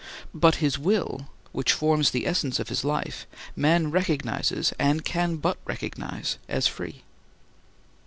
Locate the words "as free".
6.49-7.03